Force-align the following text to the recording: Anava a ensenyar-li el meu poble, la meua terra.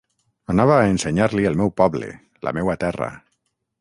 Anava 0.53 0.77
a 0.77 0.87
ensenyar-li 0.93 1.45
el 1.49 1.59
meu 1.61 1.71
poble, 1.83 2.09
la 2.49 2.55
meua 2.59 2.77
terra. 2.85 3.11